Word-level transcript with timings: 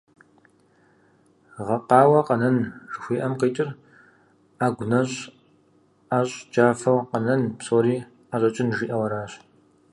«Гъэкъауэ 1.65 2.19
къэнэн» 2.27 2.57
жыхуиӏэм 2.91 3.33
къикӏыр 3.39 3.69
Ӏэгу 4.57 4.85
нэщӀ 4.89 5.21
ӀэщӀ 6.09 6.37
джафэу 6.51 6.99
къэнэн, 7.09 7.41
псори 7.57 7.95
ӀэщӀэкӀын 8.29 8.69
жиӏэу 8.77 9.03
аращ. 9.05 9.31